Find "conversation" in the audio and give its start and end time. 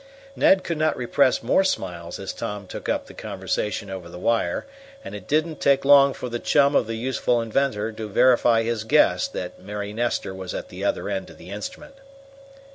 3.13-3.87